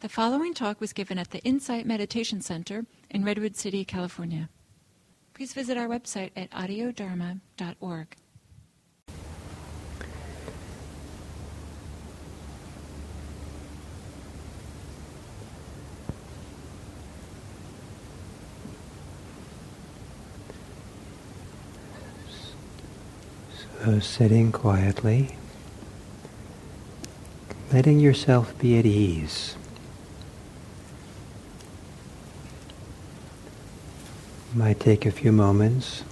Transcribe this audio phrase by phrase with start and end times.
[0.00, 4.48] The following talk was given at the Insight Meditation Center in Redwood City, California.
[5.34, 8.16] Please visit our website at audiodharma.org.
[23.84, 25.36] So sitting quietly,
[27.70, 29.56] letting yourself be at ease.
[34.60, 36.04] Might take a few moments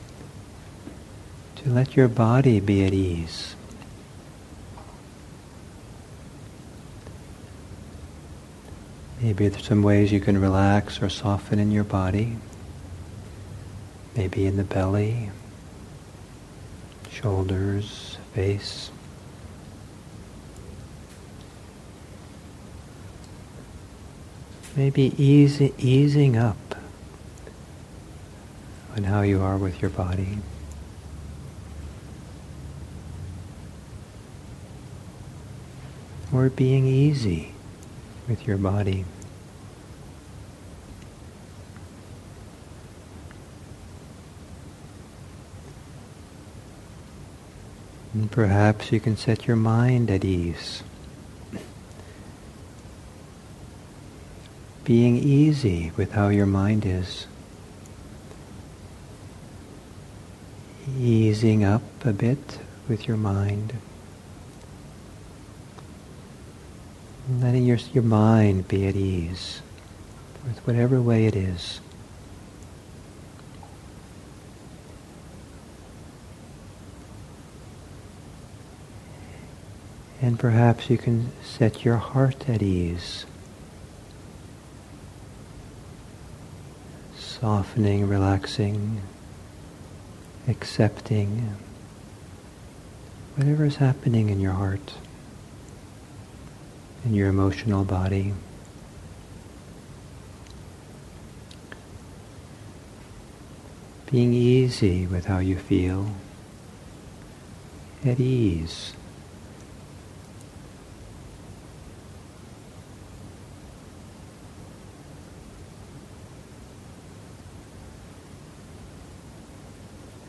[1.55, 3.55] to let your body be at ease.
[9.21, 12.39] Maybe there's some ways you can relax or soften in your body.
[14.17, 15.31] Maybe in the belly,
[17.11, 18.91] shoulders, face.
[24.75, 26.68] Maybe easy, easing up
[28.99, 30.39] and how you are with your body.
[36.35, 37.53] Or being easy
[38.29, 39.05] with your body.
[48.13, 50.83] And perhaps you can set your mind at ease.
[54.83, 57.29] Being easy with how your mind is.
[60.97, 62.59] Easing up a bit
[62.89, 63.75] with your mind.
[67.31, 69.61] Letting your, your mind be at ease
[70.47, 71.81] with whatever way it is.
[80.21, 83.25] And perhaps you can set your heart at ease.
[87.17, 89.01] Softening, relaxing,
[90.49, 91.57] accepting
[93.37, 94.95] whatever is happening in your heart,
[97.05, 98.33] in your emotional body.
[104.11, 106.13] Being easy with how you feel,
[108.05, 108.95] at ease.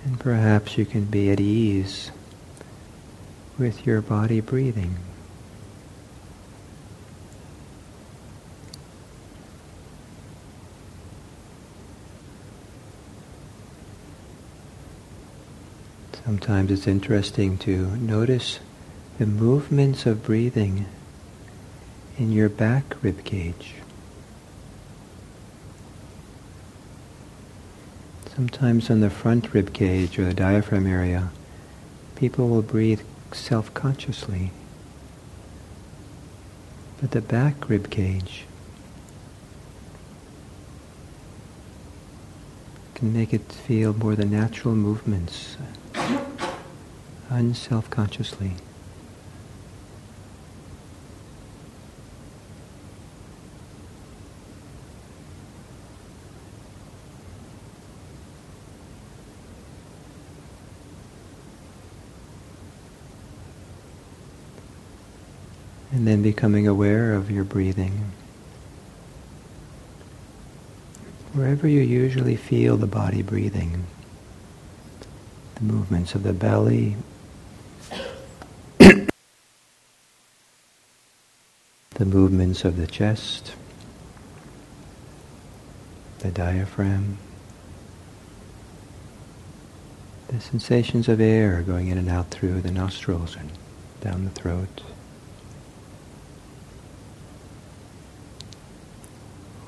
[0.09, 2.09] And perhaps you can be at ease
[3.59, 4.97] with your body breathing.
[16.25, 18.59] Sometimes it's interesting to notice
[19.19, 20.87] the movements of breathing
[22.17, 23.75] in your back rib cage.
[28.35, 31.29] Sometimes on the front rib cage or the diaphragm area,
[32.15, 33.01] people will breathe
[33.33, 34.51] self-consciously.
[37.01, 38.45] But the back rib cage
[42.95, 45.57] can make it feel more the natural movements,
[47.29, 48.53] unself-consciously.
[66.21, 68.11] Becoming aware of your breathing.
[71.31, 73.85] Wherever you usually feel the body breathing,
[75.55, 76.97] the movements of the belly,
[78.79, 79.07] the
[81.99, 83.53] movements of the chest,
[86.19, 87.17] the diaphragm,
[90.27, 93.51] the sensations of air going in and out through the nostrils and
[94.01, 94.81] down the throat.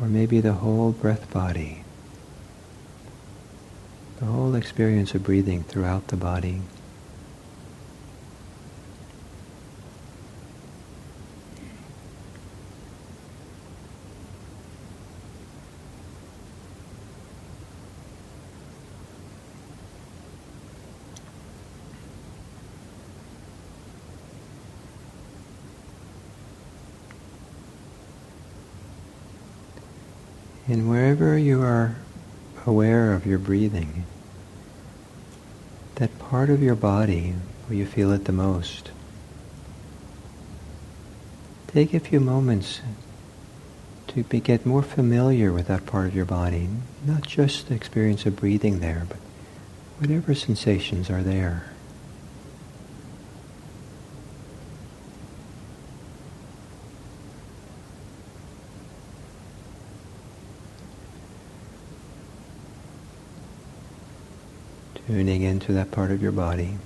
[0.01, 1.83] Or maybe the whole breath body,
[4.19, 6.61] the whole experience of breathing throughout the body.
[31.11, 31.97] And wherever you are
[32.65, 34.05] aware of your breathing,
[35.95, 37.35] that part of your body
[37.67, 38.91] where you feel it the most,
[41.67, 42.79] take a few moments
[44.07, 46.69] to be, get more familiar with that part of your body,
[47.05, 49.19] not just the experience of breathing there, but
[49.99, 51.73] whatever sensations are there.
[65.11, 66.77] Tuning into that part of your body.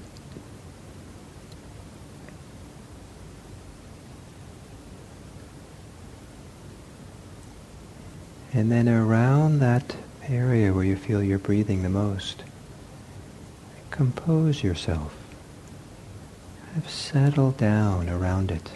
[8.51, 9.95] And then around that
[10.27, 12.41] area where you feel you're breathing the most,
[13.91, 15.15] compose yourself.
[16.73, 18.71] Have settled down around it.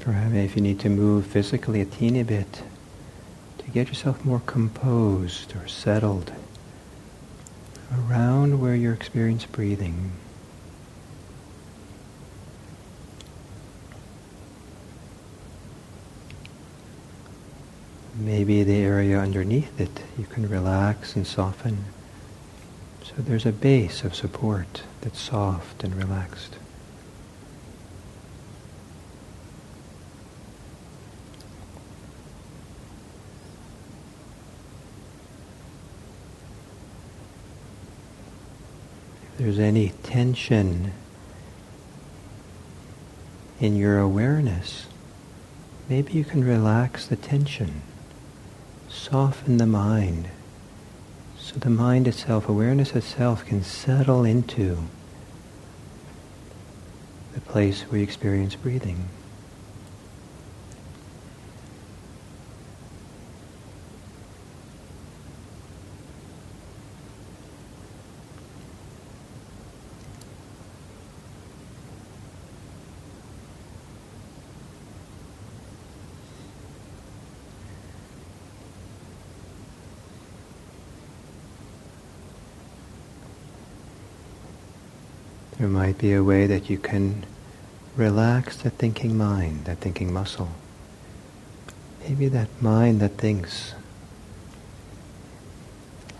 [0.00, 2.62] Perhaps if you need to move physically a teeny bit
[3.58, 6.32] to get yourself more composed or settled
[7.92, 10.12] around where you experience breathing.
[18.18, 21.84] Maybe the area underneath it you can relax and soften.
[23.04, 26.56] So there's a base of support that's soft and relaxed.
[39.38, 40.92] There's any tension
[43.60, 44.86] in your awareness,
[45.88, 47.82] maybe you can relax the tension,
[48.88, 50.28] soften the mind,
[51.38, 54.78] so the mind itself, awareness itself, can settle into
[57.34, 59.08] the place you experience breathing.
[85.58, 87.24] There might be a way that you can
[87.96, 90.50] relax the thinking mind, that thinking muscle.
[92.02, 93.74] Maybe that mind that thinks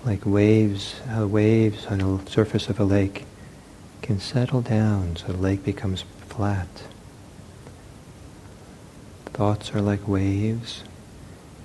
[0.07, 3.27] like waves, uh, waves on the surface of a lake
[4.01, 6.69] can settle down so the lake becomes flat.
[9.27, 10.83] Thoughts are like waves,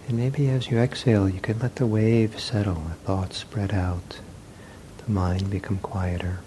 [0.09, 4.19] and maybe as you exhale, you can let the wave settle, the thoughts spread out,
[4.97, 6.39] the mind become quieter.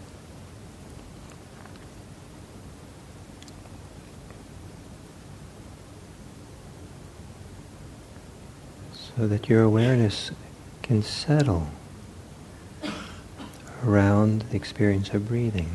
[9.17, 10.31] So that your awareness
[10.83, 11.69] can settle
[13.85, 15.71] around the experience of breathing.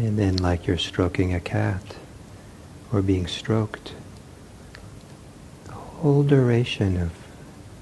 [0.00, 1.82] And then like you're stroking a cat
[2.90, 3.92] or being stroked,
[5.64, 7.12] the whole duration of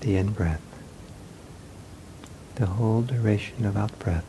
[0.01, 0.61] the in-breath,
[2.57, 4.27] the whole duration of out-breath,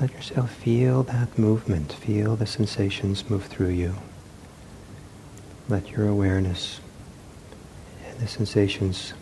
[0.00, 3.96] let yourself feel that movement, feel the sensations move through you.
[5.68, 6.78] Let your awareness
[8.06, 9.12] and the sensations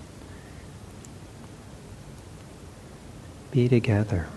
[3.50, 4.28] be together.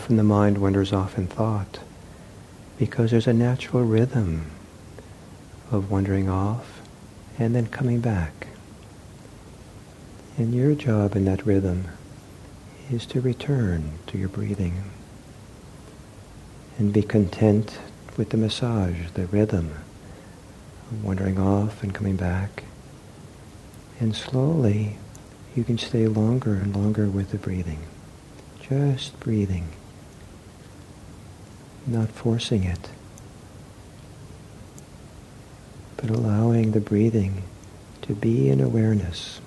[0.00, 1.78] Often the mind wanders off in thought,
[2.78, 4.50] because there's a natural rhythm
[5.70, 6.80] of wandering off
[7.38, 8.46] and then coming back.
[10.38, 11.88] And your job in that rhythm
[12.90, 14.84] is to return to your breathing
[16.78, 17.78] and be content
[18.16, 19.70] with the massage, the rhythm
[20.90, 22.64] of wandering off and coming back.
[24.00, 24.96] And slowly
[25.54, 27.80] you can stay longer and longer with the breathing.
[28.62, 29.68] Just breathing,
[31.90, 32.88] not forcing it,
[35.96, 37.42] but allowing the breathing
[38.02, 39.40] to be in awareness.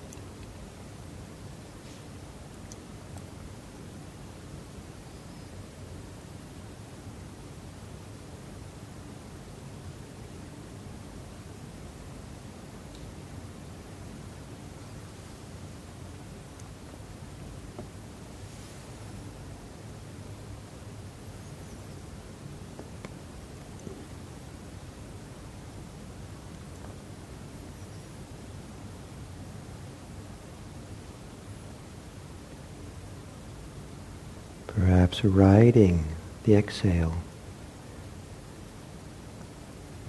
[35.24, 36.04] Riding
[36.44, 37.14] the exhale,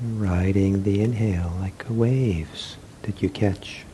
[0.02, 3.86] riding the inhale like waves that you catch.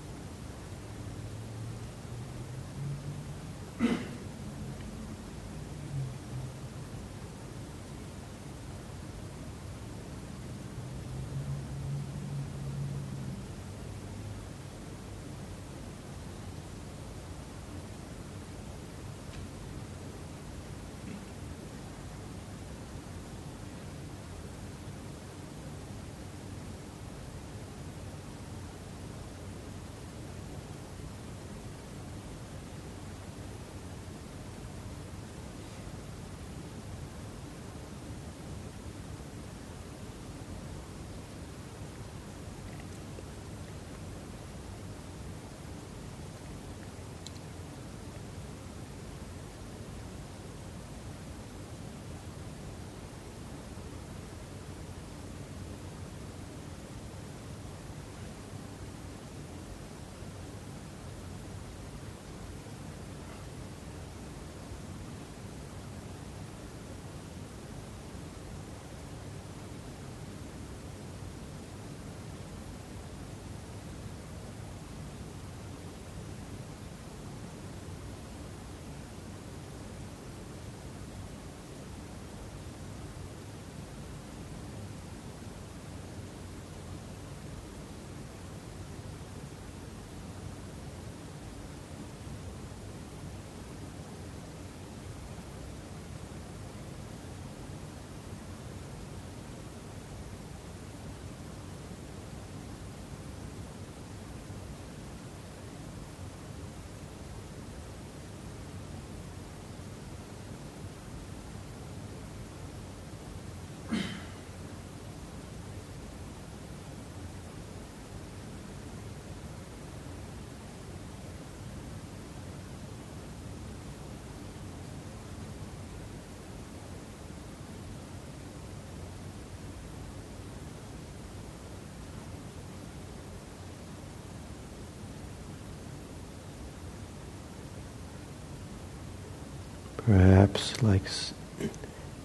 [140.06, 141.04] Perhaps like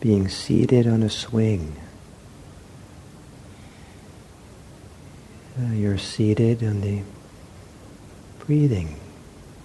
[0.00, 1.76] being seated on a swing.
[5.60, 7.02] Uh, you're seated on the
[8.38, 8.96] breathing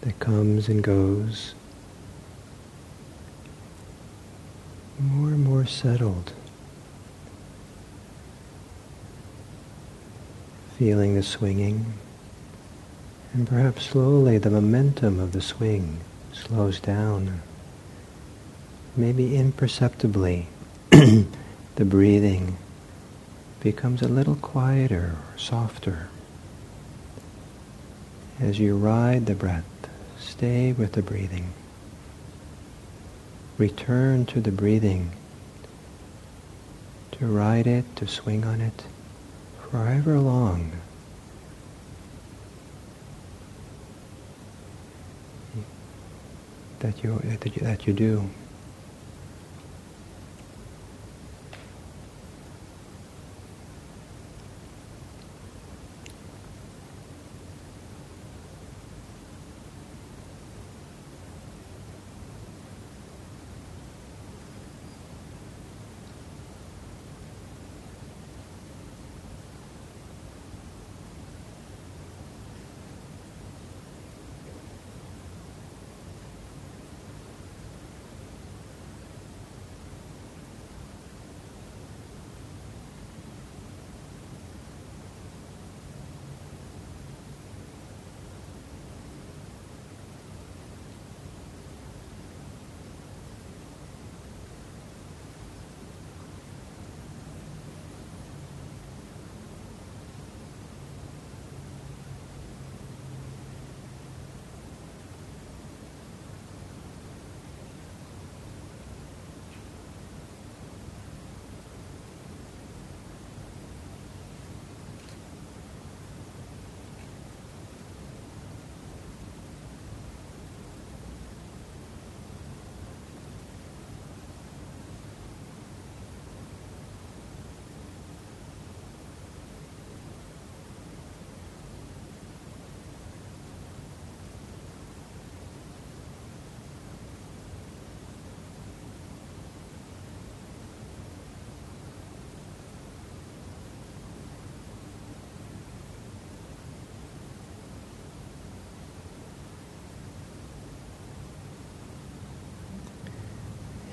[0.02, 1.54] that comes and goes.
[5.00, 6.34] More and more settled.
[10.78, 11.94] Feeling the swinging.
[13.34, 16.02] And perhaps slowly the momentum of the swing
[16.34, 17.42] slows down
[18.96, 20.48] maybe imperceptibly,
[20.90, 21.26] the
[21.86, 22.58] breathing
[23.60, 26.10] becomes a little quieter softer.
[28.40, 29.66] As you ride the breath,
[30.20, 31.54] stay with the breathing.
[33.58, 35.12] Return to the breathing,
[37.12, 38.84] to ride it, to swing on it,
[39.70, 40.72] forever long
[46.82, 48.30] that you, that you, that you do.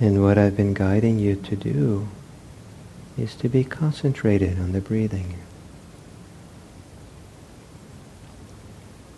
[0.01, 2.09] And what I've been guiding you to do
[3.17, 5.39] is to be concentrated on the breathing.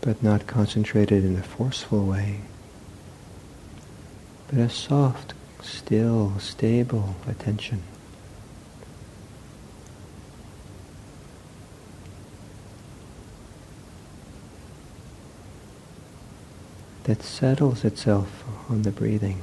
[0.01, 2.41] But not concentrated in a forceful way,
[4.49, 7.83] but a soft, still, stable attention.
[17.11, 19.43] that settles itself on the breathing,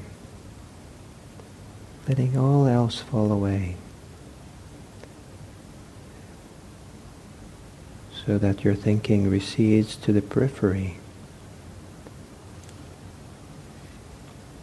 [2.07, 3.75] letting all else fall away.
[8.25, 10.97] So that your thinking recedes to the periphery.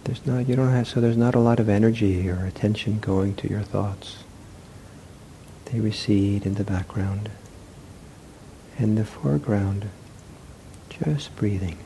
[0.05, 3.35] There's not, you don't have, so there's not a lot of energy or attention going
[3.37, 4.25] to your thoughts.
[5.67, 7.31] They recede in the background.
[8.79, 9.89] In the foreground,
[10.91, 11.79] just breathing.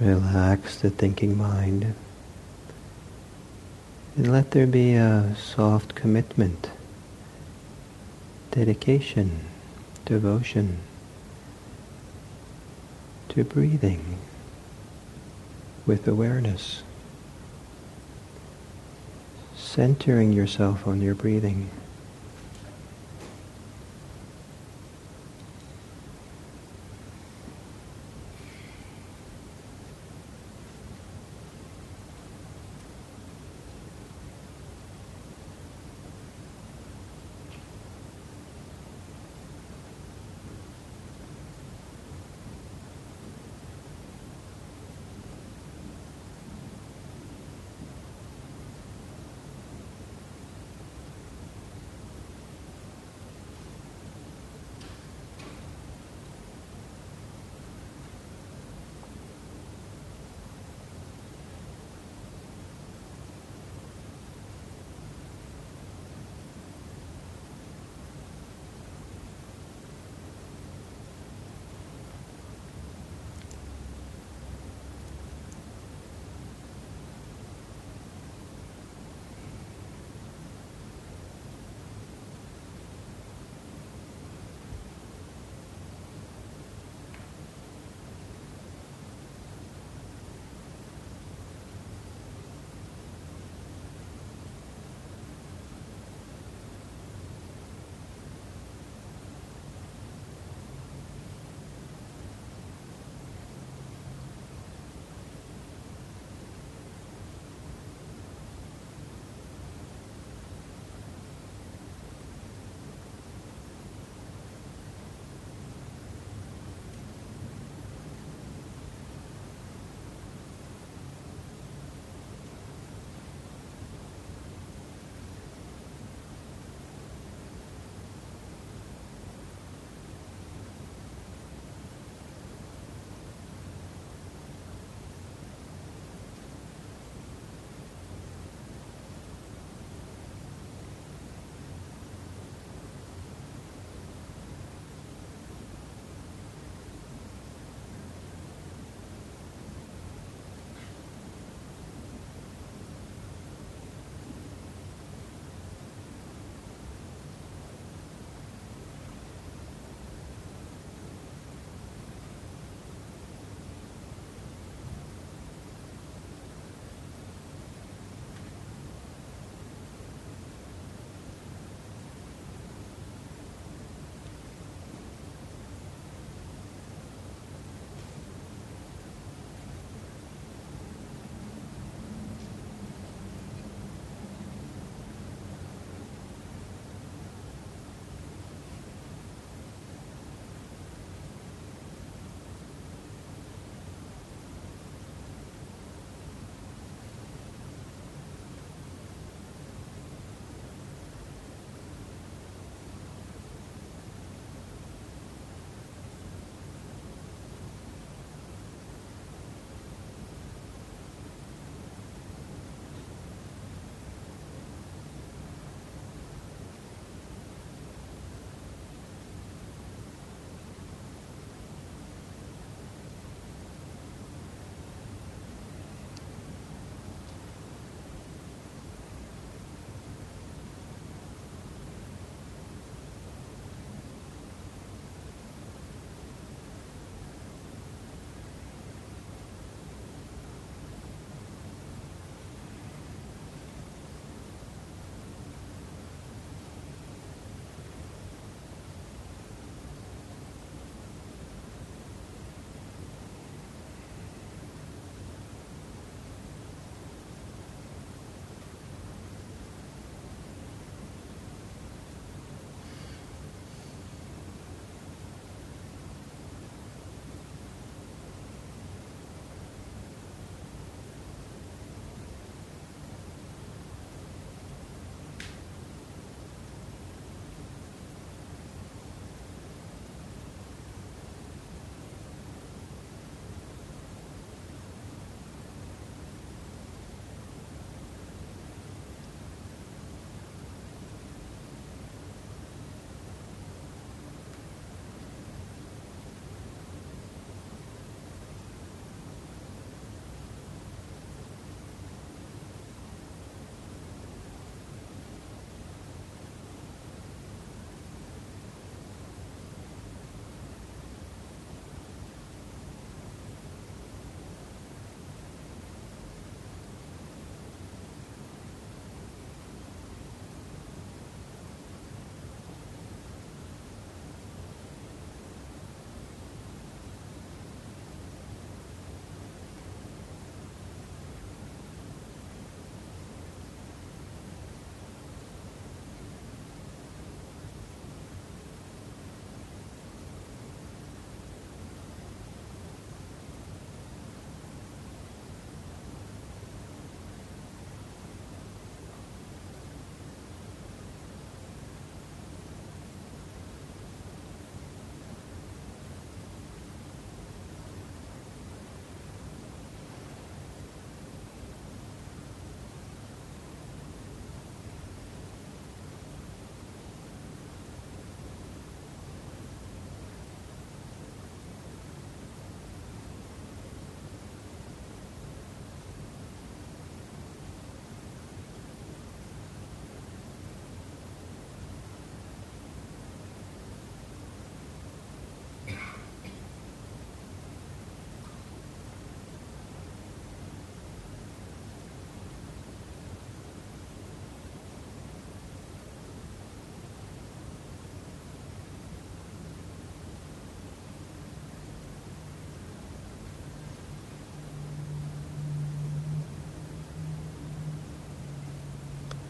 [0.00, 1.94] Relax the thinking mind.
[4.16, 6.70] And let there be a soft commitment,
[8.50, 9.40] dedication,
[10.06, 10.78] devotion
[13.28, 14.18] to breathing
[15.86, 16.82] with awareness.
[19.54, 21.68] Centering yourself on your breathing.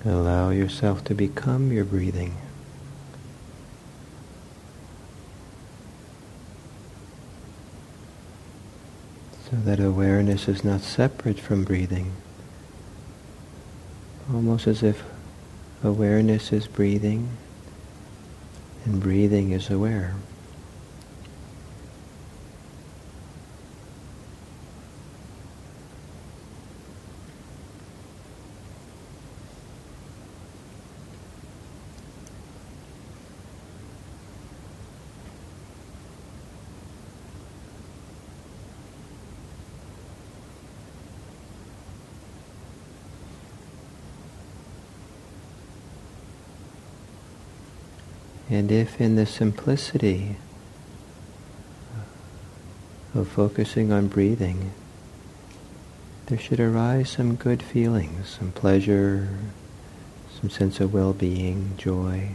[0.04, 2.34] Allow yourself to become your breathing.
[9.50, 12.12] So that awareness is not separate from breathing.
[14.32, 15.02] Almost as if
[15.82, 17.28] awareness is breathing
[18.86, 20.14] and breathing is aware.
[48.52, 50.36] And if in the simplicity
[53.14, 54.72] of focusing on breathing,
[56.26, 59.28] there should arise some good feelings, some pleasure,
[60.38, 62.28] some sense of well-being, joy.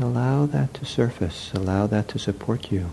[0.00, 2.90] Allow that to surface, allow that to support you.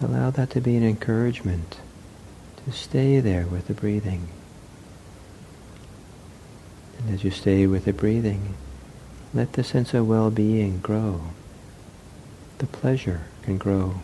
[0.00, 1.76] Allow that to be an encouragement
[2.64, 4.28] to stay there with the breathing.
[6.98, 8.54] And as you stay with the breathing,
[9.34, 11.20] let the sense of well-being grow.
[12.58, 13.96] The pleasure can grow.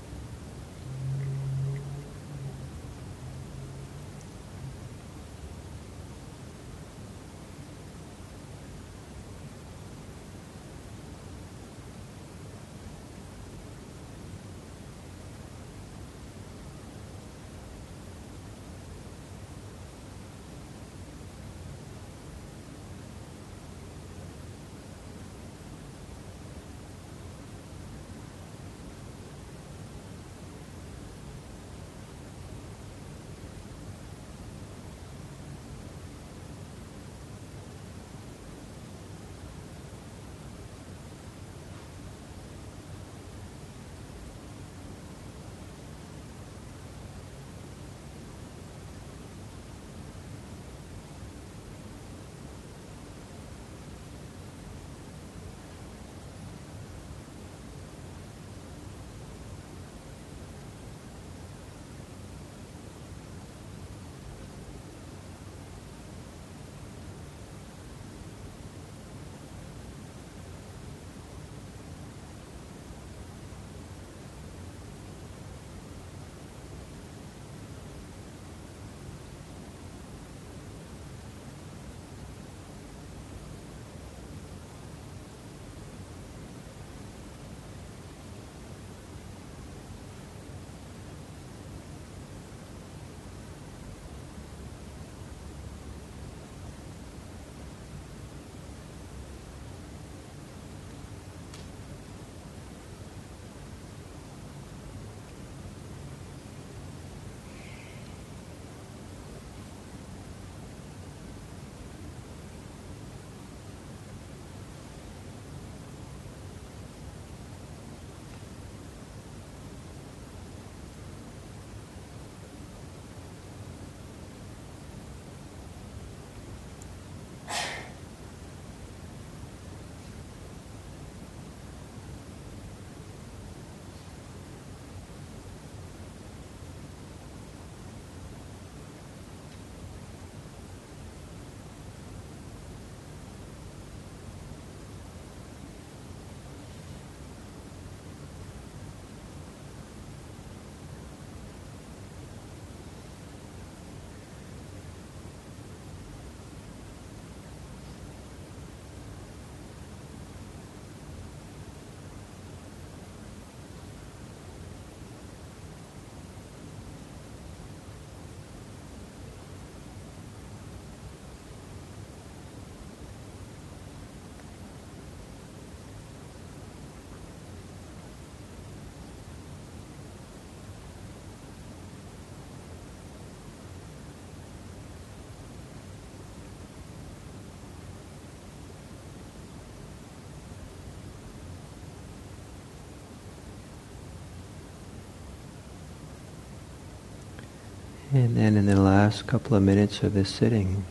[198.13, 200.85] And then in the last couple of minutes of this sitting,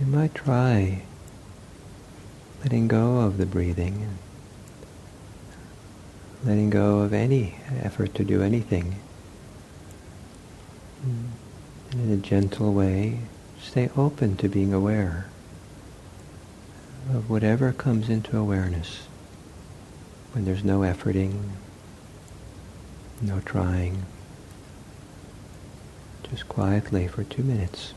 [0.00, 1.02] you might try
[2.62, 4.16] letting go of the breathing,
[6.44, 8.96] letting go of any effort to do anything.
[11.02, 11.30] And
[11.92, 13.20] in a gentle way,
[13.62, 15.26] stay open to being aware
[17.12, 19.08] of whatever comes into awareness
[20.32, 21.50] when there's no efforting,
[23.20, 24.06] no trying,
[26.34, 27.94] just quietly for two minutes.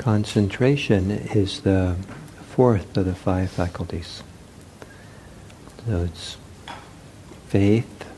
[0.00, 1.94] Concentration is the
[2.48, 4.22] fourth of the five faculties.
[5.86, 6.38] So it's
[7.48, 8.08] faith,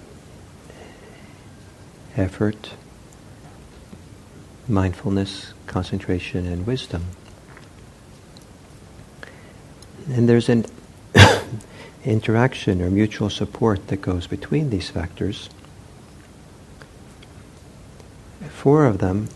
[2.17, 2.75] effort,
[4.69, 7.03] mindfulness, concentration, and wisdom.
[10.09, 10.67] And there's an
[12.05, 15.51] interaction or mutual support that goes between these factors.
[18.51, 19.29] Four of them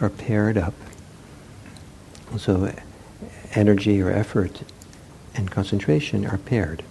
[0.00, 0.72] are paired up
[2.38, 2.72] so
[3.54, 4.62] energy or effort
[5.34, 6.82] and concentration are paired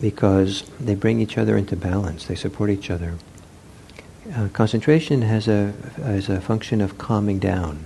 [0.00, 3.14] because they bring each other into balance, they support each other.
[4.34, 7.84] Uh, concentration has a, has a function of calming down,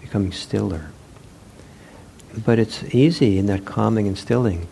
[0.00, 0.90] becoming stiller.
[2.44, 4.66] But it's easy in that calming and stilling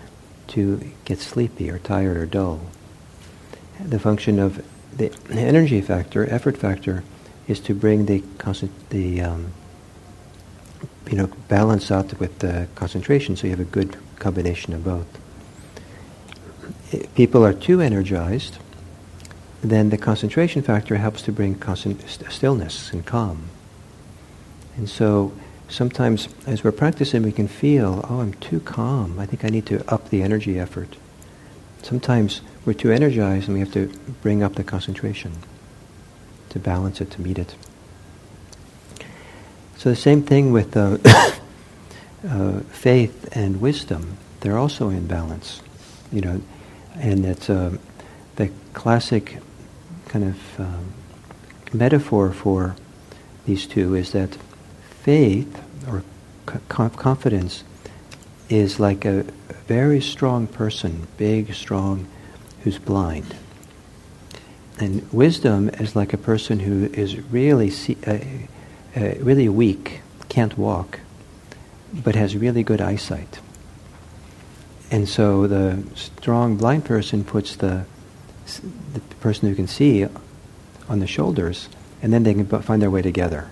[0.48, 2.60] to get sleepy or tired or dull.
[3.80, 4.64] The function of
[4.96, 7.04] the energy factor, effort factor,
[7.46, 8.22] is to bring the,
[8.90, 9.52] the um,
[11.06, 15.06] you know, balance out with the concentration so you have a good combination of both.
[16.92, 18.58] If people are too energized,
[19.62, 23.48] then the concentration factor helps to bring constant stillness and calm.
[24.76, 25.32] And so
[25.68, 29.18] sometimes as we're practicing, we can feel, oh, I'm too calm.
[29.18, 30.96] I think I need to up the energy effort.
[31.82, 35.32] Sometimes we're too energized and we have to bring up the concentration
[36.50, 37.54] to balance it, to meet it.
[39.82, 40.98] So the same thing with uh,
[42.28, 45.60] uh, faith and wisdom; they're also in balance,
[46.12, 46.40] you know,
[46.94, 47.76] and it's uh,
[48.36, 49.38] the classic
[50.06, 50.92] kind of um,
[51.72, 52.76] metaphor for
[53.44, 54.38] these two is that
[55.00, 56.04] faith or
[56.68, 57.64] confidence
[58.48, 59.24] is like a
[59.66, 62.06] very strong person, big, strong,
[62.62, 63.34] who's blind.
[64.78, 67.96] And wisdom is like a person who is really see,
[68.96, 71.00] uh, really weak, can't walk,
[71.92, 73.40] but has really good eyesight.
[74.90, 77.86] And so the strong blind person puts the,
[78.92, 80.06] the person who can see
[80.88, 81.68] on the shoulders,
[82.02, 83.48] and then they can find their way together.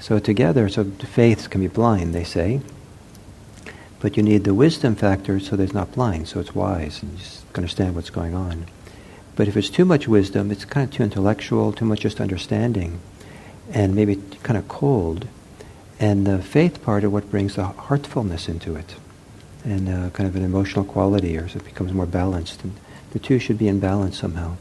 [0.00, 2.60] So together, so faith can be blind, they say,
[4.00, 7.12] but you need the wisdom factor so that it's not blind, so it's wise and
[7.12, 8.66] you just understand what's going on.
[9.36, 13.00] But if it's too much wisdom, it's kind of too intellectual, too much just understanding,
[13.72, 15.26] and maybe kind of cold.
[15.98, 18.94] And the faith part of what brings the heartfulness into it,
[19.64, 22.62] and uh, kind of an emotional quality, or so it becomes more balanced.
[22.62, 22.74] And
[23.10, 24.56] The two should be in balance somehow.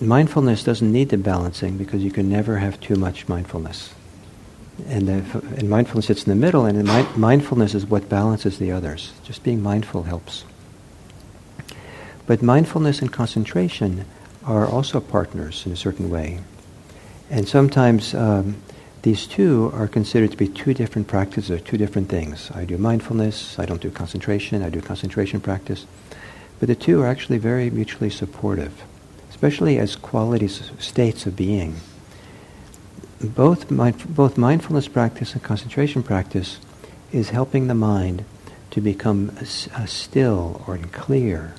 [0.00, 3.94] Mindfulness doesn't need the balancing because you can never have too much mindfulness.
[4.88, 9.12] And, and mindfulness sits in the middle, and mi- mindfulness is what balances the others.
[9.24, 10.44] Just being mindful helps.
[12.26, 14.04] But mindfulness and concentration
[14.44, 16.40] are also partners in a certain way.
[17.30, 18.56] And sometimes um,
[19.02, 22.50] these two are considered to be two different practices or two different things.
[22.52, 25.86] I do mindfulness, I don't do concentration, I do concentration practice.
[26.58, 28.82] But the two are actually very mutually supportive,
[29.30, 31.76] especially as qualities, states of being.
[33.20, 36.58] Both, mind, both mindfulness practice and concentration practice
[37.12, 38.24] is helping the mind
[38.70, 41.54] to become still or clear,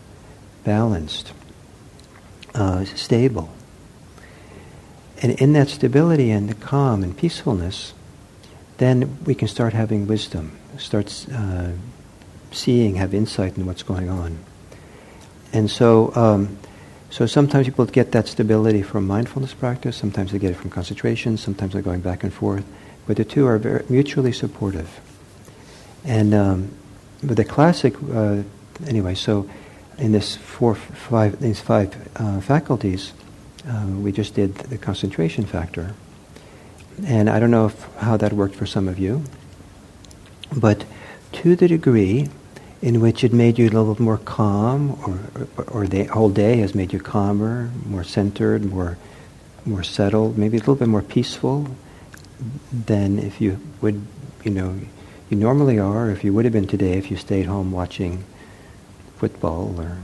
[0.68, 1.32] balanced,
[2.53, 3.49] uh, stable.
[5.22, 7.93] And in that stability and the calm and peacefulness,
[8.78, 11.70] then we can start having wisdom, start uh,
[12.51, 14.39] seeing, have insight in what's going on.
[15.53, 16.57] And so, um,
[17.11, 21.38] so sometimes people get that stability from mindfulness practice, sometimes they get it from concentration,
[21.38, 22.65] sometimes they're going back and forth.
[23.07, 24.99] But the two are very mutually supportive.
[26.03, 26.72] And um,
[27.24, 28.43] but the classic, uh,
[28.86, 29.49] anyway, so
[29.98, 33.14] in this four, five, these five uh, faculties,
[33.68, 35.93] uh, we just did the concentration factor.
[37.06, 39.24] And I don't know if, how that worked for some of you,
[40.56, 40.86] but
[41.34, 42.30] to the degree
[42.82, 45.20] in which it made you a little more calm, or,
[45.58, 48.98] or, or the whole day has made you calmer, more centered, more,
[49.66, 51.68] more settled, maybe a little bit more peaceful
[52.72, 54.06] than if you would,
[54.43, 54.80] you know,
[55.30, 58.24] you normally are, if you would have been today if you stayed home watching
[59.18, 59.97] football or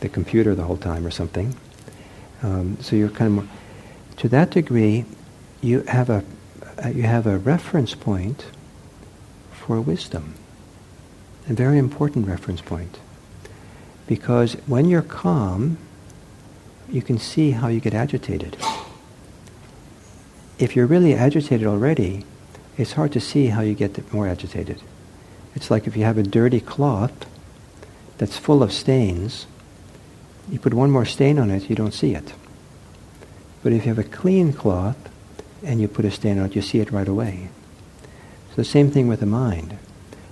[0.00, 1.56] the computer the whole time or something.
[2.42, 3.48] Um, so you're kind of more,
[4.18, 5.04] to that degree,
[5.60, 6.22] you have a
[6.84, 8.46] uh, you have a reference point
[9.52, 10.34] for wisdom,
[11.48, 12.98] a very important reference point,
[14.06, 15.78] because when you're calm,
[16.90, 18.56] you can see how you get agitated.
[20.58, 22.24] If you're really agitated already,
[22.76, 24.82] it's hard to see how you get more agitated.
[25.54, 27.26] It's like if you have a dirty cloth
[28.18, 29.46] that's full of stains,
[30.50, 32.34] you put one more stain on it, you don't see it.
[33.62, 34.96] But if you have a clean cloth
[35.62, 37.48] and you put a stain on it, you see it right away.
[38.50, 39.78] So the same thing with the mind.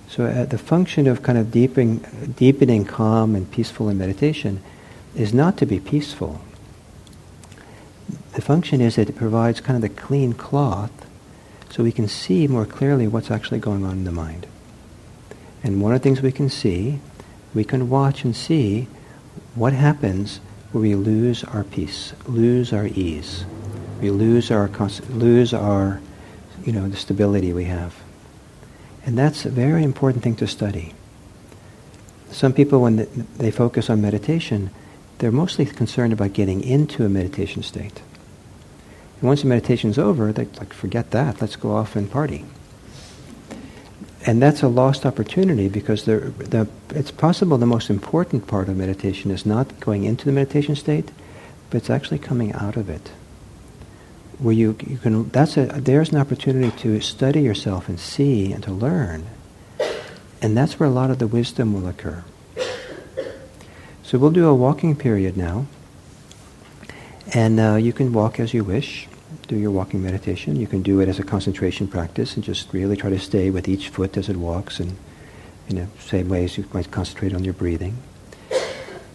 [0.07, 1.97] So uh, the function of kind of deepening,
[2.37, 4.61] deepening calm and peaceful in meditation
[5.15, 6.39] is not to be peaceful.
[8.33, 10.91] The function is that it provides kind of the clean cloth
[11.69, 14.45] so we can see more clearly what's actually going on in the mind.
[15.63, 16.99] And one of the things we can see,
[17.53, 18.87] we can watch and see
[19.55, 20.39] what happens
[20.71, 23.45] when we lose our peace, lose our ease,
[24.01, 24.69] we lose our
[25.09, 26.01] lose our,
[26.63, 27.95] you know, the stability we have,
[29.05, 30.93] and that's a very important thing to study.
[32.31, 34.71] Some people, when they focus on meditation,
[35.19, 38.01] they're mostly concerned about getting into a meditation state.
[39.19, 41.39] And once the meditation's over, they like forget that.
[41.39, 42.45] Let's go off and party
[44.25, 48.77] and that's a lost opportunity because the, the, it's possible the most important part of
[48.77, 51.11] meditation is not going into the meditation state,
[51.69, 53.11] but it's actually coming out of it.
[54.39, 58.63] Where you, you can, that's a, there's an opportunity to study yourself and see and
[58.63, 59.25] to learn.
[60.41, 62.23] And that's where a lot of the wisdom will occur.
[64.03, 65.65] So we'll do a walking period now.
[67.33, 69.07] And uh, you can walk as you wish
[69.47, 70.55] do your walking meditation.
[70.55, 73.67] You can do it as a concentration practice and just really try to stay with
[73.67, 74.95] each foot as it walks and
[75.69, 77.97] in the same way as you might concentrate on your breathing.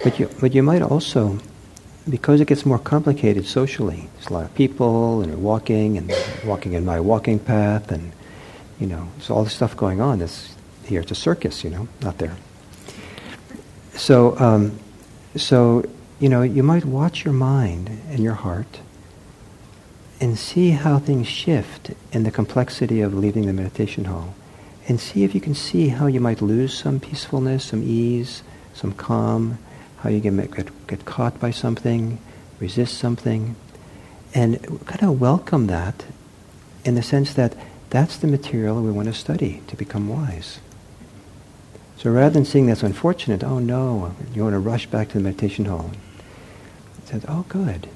[0.02, 1.38] But you, but you might also,
[2.08, 6.12] because it gets more complicated socially, there's a lot of people and walking and
[6.44, 8.12] walking in my walking path and,
[8.78, 10.20] you know, there's all this stuff going on.
[10.20, 10.54] This,
[10.84, 12.36] here it's a circus, you know, not there.
[13.94, 14.78] So, um,
[15.36, 15.84] so,
[16.20, 18.80] you know, you might watch your mind and your heart
[20.20, 24.34] and see how things shift in the complexity of leaving the meditation hall.
[24.88, 28.42] And see if you can see how you might lose some peacefulness, some ease,
[28.74, 29.58] some calm,
[29.98, 32.18] how you can get, get caught by something,
[32.58, 33.54] resist something,
[34.34, 36.04] and kind of welcome that
[36.84, 37.54] in the sense that
[37.90, 40.60] that's the material we want to study to become wise.
[41.96, 45.24] So rather than seeing that's unfortunate, oh no, you want to rush back to the
[45.24, 45.90] meditation hall.
[46.98, 47.88] It says, oh good,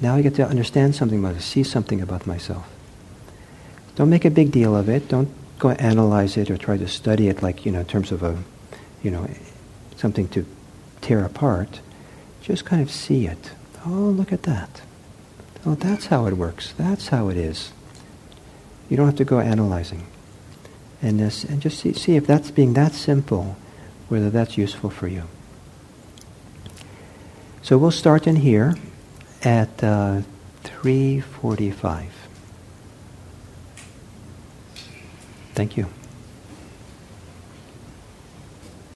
[0.00, 2.68] now I get to understand something about it, see something about myself.
[3.96, 5.08] Don't make a big deal of it.
[5.08, 5.28] Don't
[5.58, 8.38] go analyze it or try to study it like, you know, in terms of a,
[9.02, 9.28] you know,
[9.96, 10.46] something to
[11.00, 11.80] tear apart.
[12.42, 13.50] Just kind of see it.
[13.84, 14.82] Oh, look at that.
[15.66, 16.72] Oh, that's how it works.
[16.78, 17.72] That's how it is.
[18.88, 20.06] You don't have to go analyzing.
[21.02, 23.56] And, this, and just see, see if that's being that simple,
[24.08, 25.24] whether that's useful for you.
[27.62, 28.76] So we'll start in here
[29.42, 30.22] at uh,
[30.64, 32.12] 345.
[35.54, 35.86] Thank you.